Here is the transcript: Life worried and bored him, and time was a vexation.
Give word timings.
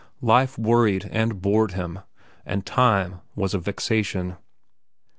Life 0.23 0.57
worried 0.57 1.07
and 1.11 1.43
bored 1.43 1.73
him, 1.73 1.99
and 2.43 2.65
time 2.65 3.21
was 3.35 3.53
a 3.53 3.59
vexation. 3.59 4.35